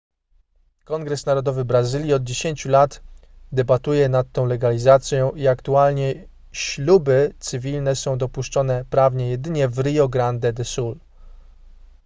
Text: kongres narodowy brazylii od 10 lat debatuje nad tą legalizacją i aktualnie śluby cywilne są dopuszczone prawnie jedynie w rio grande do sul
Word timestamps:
kongres 0.85 1.25
narodowy 1.25 1.65
brazylii 1.65 2.13
od 2.13 2.23
10 2.23 2.65
lat 2.65 3.01
debatuje 3.51 4.09
nad 4.09 4.31
tą 4.31 4.45
legalizacją 4.45 5.31
i 5.31 5.47
aktualnie 5.47 6.27
śluby 6.51 7.33
cywilne 7.39 7.95
są 7.95 8.17
dopuszczone 8.17 8.85
prawnie 8.89 9.29
jedynie 9.29 9.67
w 9.67 9.77
rio 9.79 10.09
grande 10.09 10.53
do 10.53 10.65
sul 10.65 10.97